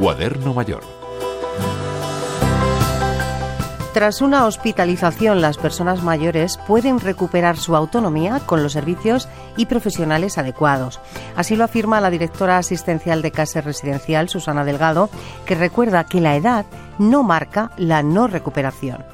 Cuaderno 0.00 0.54
Mayor. 0.54 0.82
Tras 3.92 4.22
una 4.22 4.46
hospitalización, 4.46 5.42
las 5.42 5.58
personas 5.58 6.02
mayores 6.02 6.56
pueden 6.66 7.00
recuperar 7.00 7.58
su 7.58 7.76
autonomía 7.76 8.40
con 8.46 8.62
los 8.62 8.72
servicios 8.72 9.28
y 9.58 9.66
profesionales 9.66 10.38
adecuados. 10.38 11.00
Así 11.36 11.54
lo 11.54 11.64
afirma 11.64 12.00
la 12.00 12.08
directora 12.08 12.56
asistencial 12.56 13.20
de 13.20 13.30
Casa 13.30 13.60
Residencial, 13.60 14.30
Susana 14.30 14.64
Delgado, 14.64 15.10
que 15.44 15.54
recuerda 15.54 16.04
que 16.04 16.22
la 16.22 16.34
edad 16.34 16.64
no 16.98 17.22
marca 17.22 17.70
la 17.76 18.02
no 18.02 18.26
recuperación. 18.26 19.04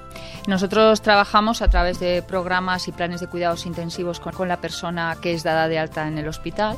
Nosotros 0.46 1.02
trabajamos 1.02 1.62
a 1.62 1.68
través 1.68 1.98
de 1.98 2.22
programas 2.22 2.86
y 2.86 2.92
planes 2.92 3.20
de 3.20 3.26
cuidados 3.26 3.66
intensivos 3.66 4.20
con, 4.20 4.46
la 4.46 4.58
persona 4.58 5.16
que 5.20 5.32
es 5.32 5.42
dada 5.42 5.66
de 5.66 5.80
alta 5.80 6.06
en 6.06 6.18
el 6.18 6.28
hospital 6.28 6.76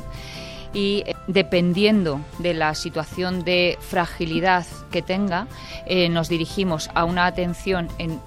y 0.73 1.03
eh, 1.05 1.15
dependiendo 1.27 2.21
de 2.39 2.53
la 2.53 2.75
situación 2.75 3.43
de 3.43 3.77
fragilidad 3.81 4.65
que 4.91 5.01
tenga, 5.01 5.47
eh, 5.85 6.09
nos 6.09 6.29
dirigimos 6.29 6.89
a 6.93 7.05
una 7.05 7.25
atención 7.25 7.87
en 7.97 8.19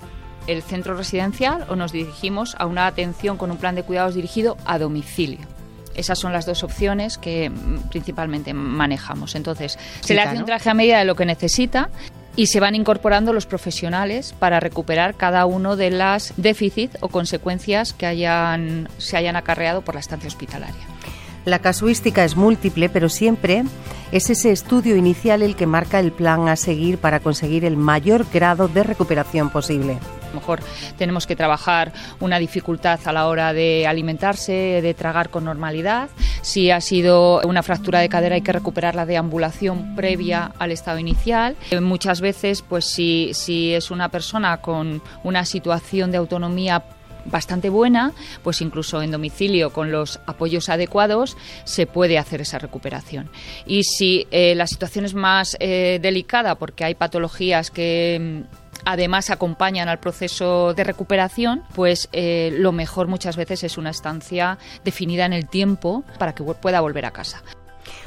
el 0.46 0.62
centro 0.62 0.96
residencial 0.96 1.66
o 1.68 1.76
nos 1.76 1.92
dirigimos 1.92 2.56
a 2.58 2.66
una 2.66 2.86
atención 2.86 3.36
con 3.36 3.50
un 3.50 3.58
plan 3.58 3.74
de 3.74 3.84
cuidados 3.84 4.14
dirigido 4.14 4.56
a 4.64 4.78
domicilio. 4.78 5.40
Esas 5.94 6.18
son 6.18 6.32
las 6.32 6.46
dos 6.46 6.62
opciones 6.62 7.18
que 7.18 7.50
mm, 7.50 7.90
principalmente 7.90 8.54
manejamos. 8.54 9.34
Entonces, 9.34 9.78
se 10.00 10.14
le 10.14 10.22
hace 10.22 10.38
un 10.38 10.44
traje 10.44 10.70
a 10.70 10.74
medida 10.74 10.98
de 10.98 11.04
lo 11.04 11.14
que 11.14 11.26
necesita 11.26 11.90
y 12.34 12.46
se 12.46 12.60
van 12.60 12.74
incorporando 12.74 13.32
los 13.32 13.46
profesionales 13.46 14.34
para 14.38 14.58
recuperar 14.58 15.14
cada 15.14 15.44
uno 15.44 15.76
de 15.76 15.90
las 15.90 16.32
déficits 16.38 16.96
o 17.00 17.08
consecuencias 17.08 17.92
que 17.92 18.06
hayan, 18.06 18.88
se 18.96 19.18
hayan 19.18 19.36
acarreado 19.36 19.82
por 19.82 19.94
la 19.94 20.00
estancia 20.00 20.28
hospitalaria. 20.28 20.86
La 21.44 21.58
casuística 21.58 22.24
es 22.24 22.36
múltiple, 22.36 22.88
pero 22.88 23.08
siempre 23.08 23.64
es 24.12 24.30
ese 24.30 24.52
estudio 24.52 24.94
inicial 24.94 25.42
el 25.42 25.56
que 25.56 25.66
marca 25.66 25.98
el 25.98 26.12
plan 26.12 26.46
a 26.48 26.54
seguir 26.54 26.98
para 26.98 27.18
conseguir 27.18 27.64
el 27.64 27.76
mayor 27.76 28.26
grado 28.32 28.68
de 28.68 28.84
recuperación 28.84 29.50
posible. 29.50 29.98
A 30.22 30.34
lo 30.34 30.40
mejor 30.40 30.60
tenemos 30.96 31.26
que 31.26 31.34
trabajar 31.34 31.92
una 32.20 32.38
dificultad 32.38 33.00
a 33.04 33.12
la 33.12 33.26
hora 33.26 33.52
de 33.52 33.86
alimentarse, 33.86 34.80
de 34.80 34.94
tragar 34.94 35.30
con 35.30 35.44
normalidad. 35.44 36.10
Si 36.42 36.70
ha 36.70 36.80
sido 36.80 37.40
una 37.42 37.62
fractura 37.62 38.00
de 38.00 38.08
cadera 38.08 38.36
hay 38.36 38.42
que 38.42 38.52
recuperar 38.52 38.94
la 38.94 39.04
deambulación 39.04 39.94
previa 39.96 40.52
al 40.58 40.70
estado 40.72 40.98
inicial. 40.98 41.56
Muchas 41.80 42.20
veces, 42.20 42.62
pues 42.62 42.84
si, 42.84 43.32
si 43.34 43.74
es 43.74 43.90
una 43.90 44.10
persona 44.10 44.58
con 44.58 45.02
una 45.24 45.44
situación 45.44 46.12
de 46.12 46.18
autonomía 46.18 46.84
bastante 47.24 47.70
buena, 47.70 48.12
pues 48.42 48.60
incluso 48.60 49.02
en 49.02 49.10
domicilio 49.10 49.72
con 49.72 49.92
los 49.92 50.20
apoyos 50.26 50.68
adecuados 50.68 51.36
se 51.64 51.86
puede 51.86 52.18
hacer 52.18 52.40
esa 52.40 52.58
recuperación. 52.58 53.30
Y 53.66 53.84
si 53.84 54.26
eh, 54.30 54.54
la 54.54 54.66
situación 54.66 55.04
es 55.04 55.14
más 55.14 55.56
eh, 55.60 55.98
delicada 56.02 56.56
porque 56.56 56.84
hay 56.84 56.94
patologías 56.94 57.70
que 57.70 58.44
mm, 58.48 58.56
además 58.84 59.30
acompañan 59.30 59.88
al 59.88 59.98
proceso 59.98 60.74
de 60.74 60.84
recuperación, 60.84 61.62
pues 61.74 62.08
eh, 62.12 62.54
lo 62.58 62.72
mejor 62.72 63.08
muchas 63.08 63.36
veces 63.36 63.64
es 63.64 63.78
una 63.78 63.90
estancia 63.90 64.58
definida 64.84 65.26
en 65.26 65.32
el 65.32 65.48
tiempo 65.48 66.04
para 66.18 66.34
que 66.34 66.42
pueda 66.42 66.80
volver 66.80 67.06
a 67.06 67.12
casa. 67.12 67.42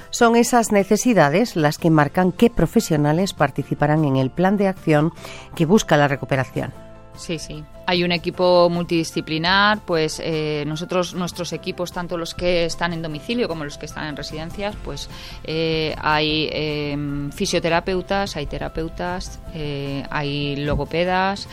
Son 0.09 0.35
esas 0.35 0.71
necesidades 0.71 1.55
las 1.55 1.77
que 1.77 1.89
marcan 1.89 2.31
qué 2.31 2.49
profesionales 2.49 3.33
participarán 3.33 4.05
en 4.05 4.15
el 4.15 4.31
plan 4.31 4.55
de 4.55 4.67
acción 4.67 5.11
que 5.55 5.65
busca 5.65 5.97
la 5.97 6.07
recuperación. 6.07 6.84
Sí, 7.17 7.39
sí. 7.39 7.63
Hay 7.87 8.03
un 8.03 8.11
equipo 8.11 8.69
multidisciplinar, 8.69 9.79
pues 9.85 10.19
eh, 10.23 10.63
nosotros, 10.67 11.13
nuestros 11.13 11.53
equipos, 11.53 11.91
tanto 11.91 12.17
los 12.17 12.33
que 12.33 12.65
están 12.65 12.93
en 12.93 13.01
domicilio 13.01 13.47
como 13.47 13.63
los 13.63 13.77
que 13.77 13.85
están 13.85 14.07
en 14.07 14.15
residencias, 14.15 14.75
pues 14.83 15.09
eh, 15.43 15.95
hay 16.01 16.49
em, 16.51 17.31
fisioterapeutas, 17.31 18.35
hay 18.35 18.47
terapeutas, 18.47 19.39
eh, 19.53 20.03
hay 20.09 20.55
logopedas, 20.55 21.47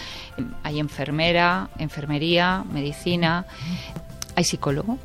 hay 0.63 0.81
enfermera, 0.81 1.69
enfermería, 1.79 2.65
medicina, 2.71 3.47
hay 4.35 4.45
psicólogo 4.45 4.99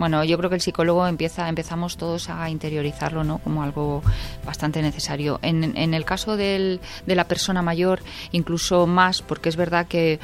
bueno, 0.00 0.24
yo 0.24 0.38
creo 0.38 0.48
que 0.48 0.56
el 0.56 0.62
psicólogo 0.62 1.06
empieza, 1.06 1.48
empezamos 1.48 1.98
todos 1.98 2.30
a 2.30 2.48
interiorizarlo, 2.48 3.22
¿no? 3.22 3.38
Como 3.38 3.62
algo 3.62 4.02
bastante 4.44 4.80
necesario. 4.80 5.38
En, 5.42 5.76
en 5.76 5.94
el 5.94 6.04
caso 6.06 6.36
de 6.36 6.80
la 7.06 7.24
persona 7.24 7.60
mayor, 7.60 8.00
incluso 8.32 8.86
más, 8.86 9.20
porque 9.20 9.50
es 9.50 9.56
verdad 9.56 9.86
que 9.86 10.18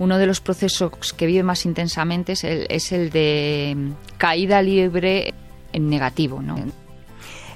uno 0.00 0.18
de 0.18 0.26
los 0.26 0.40
procesos 0.40 1.12
que 1.16 1.26
vive 1.26 1.44
más 1.44 1.64
intensamente 1.64 2.32
es 2.32 2.42
el, 2.42 2.66
es 2.68 2.90
el 2.90 3.10
de 3.10 3.92
caída 4.18 4.60
libre 4.62 5.32
en 5.72 5.88
negativo, 5.88 6.42
¿no? 6.42 6.56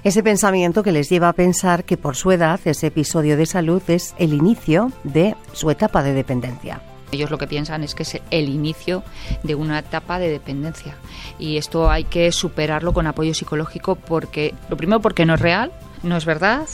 Ese 0.05 0.23
pensamiento 0.23 0.85
que 0.85 0.93
les 0.93 1.11
lleva 1.11 1.29
a 1.29 1.33
pensar 1.33 1.83
que 1.83 1.97
por 1.97 2.15
su 2.15 2.31
edad 2.31 2.61
ese 2.65 2.87
episodio 2.87 3.37
de 3.37 3.47
salud 3.47 3.83
es 3.89 4.15
el 4.19 4.33
inicio 4.33 4.93
de 5.03 5.35
su 5.53 5.71
etapa 5.71 6.05
de 6.05 6.15
dependencia. 6.15 6.81
Ellos 7.13 7.31
lo 7.31 7.39
que 7.39 7.47
piensan 7.47 7.83
es 7.83 7.95
que 7.95 8.03
es 8.03 8.21
el 8.31 8.49
inicio 8.49 9.03
de 9.43 9.55
una 9.55 9.79
etapa 9.79 10.19
de 10.19 10.31
dependencia 10.31 10.97
y 11.39 11.57
esto 11.57 11.91
hay 11.91 12.05
que 12.05 12.33
superarlo 12.33 12.93
con 12.93 13.07
apoyo 13.07 13.35
psicológico 13.35 13.95
porque, 13.97 14.55
lo 14.69 14.77
primero 14.77 15.01
porque 15.01 15.27
no 15.27 15.35
es 15.35 15.41
real, 15.41 15.73
no 16.03 16.17
es 16.17 16.25
verdad 16.25 16.67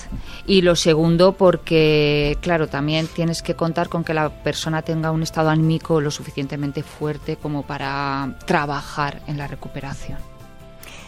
y 0.46 0.62
lo 0.62 0.76
segundo 0.76 1.32
porque 1.32 2.36
claro 2.40 2.68
también 2.68 3.06
tienes 3.06 3.42
que 3.42 3.54
contar 3.54 3.88
con 3.88 4.04
que 4.04 4.14
la 4.14 4.30
persona 4.30 4.82
tenga 4.82 5.10
un 5.10 5.22
estado 5.22 5.50
anímico 5.50 6.00
lo 6.00 6.10
suficientemente 6.10 6.82
fuerte 6.82 7.36
como 7.36 7.62
para 7.62 8.36
trabajar 8.46 9.22
en 9.26 9.38
la 9.38 9.46
recuperación. 9.46 10.33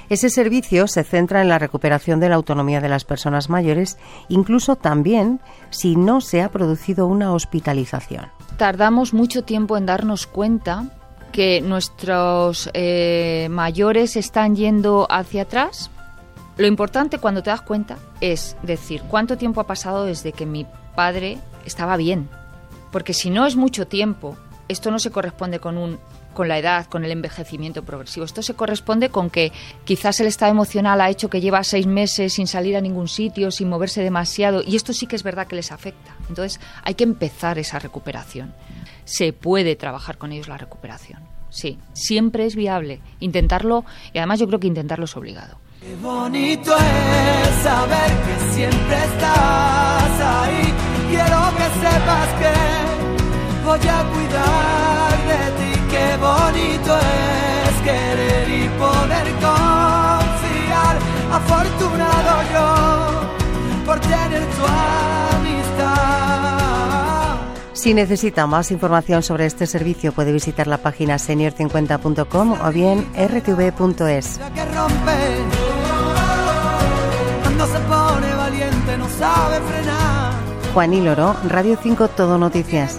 Ese 0.08 0.30
servicio 0.30 0.86
se 0.86 1.04
centra 1.04 1.42
en 1.42 1.48
la 1.48 1.58
recuperación 1.58 2.20
de 2.20 2.28
la 2.28 2.36
autonomía 2.36 2.80
de 2.80 2.88
las 2.88 3.04
personas 3.04 3.50
mayores, 3.50 3.98
incluso 4.28 4.76
también 4.76 5.40
si 5.70 5.96
no 5.96 6.20
se 6.20 6.42
ha 6.42 6.50
producido 6.50 7.06
una 7.06 7.32
hospitalización 7.32 8.36
tardamos 8.56 9.12
mucho 9.12 9.42
tiempo 9.44 9.76
en 9.76 9.86
darnos 9.86 10.26
cuenta 10.26 10.84
que 11.32 11.60
nuestros 11.60 12.70
eh, 12.72 13.48
mayores 13.50 14.16
están 14.16 14.56
yendo 14.56 15.06
hacia 15.10 15.42
atrás. 15.42 15.90
Lo 16.56 16.66
importante 16.66 17.18
cuando 17.18 17.42
te 17.42 17.50
das 17.50 17.60
cuenta 17.60 17.98
es 18.20 18.56
decir 18.62 19.02
cuánto 19.08 19.36
tiempo 19.36 19.60
ha 19.60 19.66
pasado 19.66 20.06
desde 20.06 20.32
que 20.32 20.46
mi 20.46 20.66
padre 20.94 21.38
estaba 21.66 21.96
bien. 21.96 22.28
Porque 22.90 23.12
si 23.12 23.28
no 23.28 23.44
es 23.44 23.56
mucho 23.56 23.86
tiempo, 23.86 24.36
esto 24.68 24.90
no 24.90 24.98
se 24.98 25.10
corresponde 25.10 25.58
con 25.58 25.78
un 25.78 25.98
con 26.36 26.48
la 26.48 26.58
edad, 26.58 26.86
con 26.86 27.02
el 27.02 27.10
envejecimiento 27.10 27.82
progresivo. 27.82 28.26
Esto 28.26 28.42
se 28.42 28.54
corresponde 28.54 29.08
con 29.08 29.30
que 29.30 29.52
quizás 29.84 30.20
el 30.20 30.26
estado 30.26 30.52
emocional 30.52 31.00
ha 31.00 31.08
hecho 31.08 31.30
que 31.30 31.40
lleva 31.40 31.64
seis 31.64 31.86
meses 31.86 32.34
sin 32.34 32.46
salir 32.46 32.76
a 32.76 32.80
ningún 32.82 33.08
sitio, 33.08 33.50
sin 33.50 33.70
moverse 33.70 34.02
demasiado, 34.02 34.62
y 34.62 34.76
esto 34.76 34.92
sí 34.92 35.06
que 35.06 35.16
es 35.16 35.22
verdad 35.22 35.46
que 35.46 35.56
les 35.56 35.72
afecta. 35.72 36.14
Entonces 36.28 36.60
hay 36.84 36.94
que 36.94 37.04
empezar 37.04 37.58
esa 37.58 37.78
recuperación. 37.78 38.54
Se 39.04 39.32
puede 39.32 39.76
trabajar 39.76 40.18
con 40.18 40.30
ellos 40.30 40.46
la 40.46 40.58
recuperación. 40.58 41.22
Sí, 41.48 41.78
siempre 41.94 42.44
es 42.44 42.54
viable 42.54 43.00
intentarlo 43.18 43.84
y 44.12 44.18
además 44.18 44.38
yo 44.38 44.46
creo 44.46 44.60
que 44.60 44.66
intentarlo 44.66 45.06
es 45.06 45.16
obligado. 45.16 45.58
Qué 45.80 45.96
bonito 45.96 46.76
es 46.76 47.62
saber 47.62 48.10
que 48.10 48.54
siempre 48.54 48.96
estás 48.96 50.20
ahí. 50.20 50.74
Quiero 51.08 51.40
que 51.56 51.88
sepas 51.88 52.28
que 52.40 52.95
voy 53.66 53.80
a 53.80 54.04
cuidar 54.12 55.10
de 55.26 55.50
ti 55.58 55.72
qué 55.90 56.16
bonito 56.18 56.96
es 56.96 57.74
querer 57.82 58.48
y 58.48 58.68
poder 58.78 59.26
confiar. 59.44 60.94
Afortunado 61.32 62.32
yo 62.54 62.68
por 63.84 63.98
tener 64.00 64.44
tu 64.54 64.64
amistad. 65.36 65.96
Si 67.72 67.92
necesita 67.92 68.46
más 68.46 68.70
información 68.70 69.22
sobre 69.24 69.46
este 69.46 69.66
servicio 69.66 70.12
puede 70.12 70.32
visitar 70.32 70.68
la 70.68 70.78
página 70.78 71.16
senior50.com 71.16 72.52
o 72.64 72.70
bien 72.72 73.06
rtv.es. 73.14 74.40
Cuando 77.42 77.66
se 77.66 77.78
pone 77.80 78.34
valiente 78.34 78.96
no 78.96 79.08
sabe 79.08 79.60
frenar. 79.60 80.32
Juan 80.72 80.92
y 80.92 81.00
Loro, 81.00 81.34
Radio 81.48 81.76
5 81.82 82.08
Todo 82.08 82.38
Noticias. 82.38 82.98